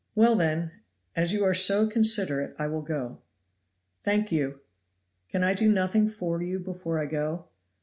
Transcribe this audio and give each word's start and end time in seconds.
"Well, 0.15 0.33
then, 0.35 0.71
as 1.15 1.31
you 1.31 1.43
are 1.43 1.53
so 1.53 1.85
considerate 1.87 2.55
I 2.57 2.65
will 2.65 2.81
go." 2.81 3.19
"Thank 4.03 4.31
you." 4.31 4.61
"Can 5.29 5.43
I 5.43 5.53
do 5.53 5.71
nothing 5.71 6.09
for 6.09 6.41
you 6.41 6.57
before 6.59 6.97
I 6.97 7.05
go?" 7.05 7.49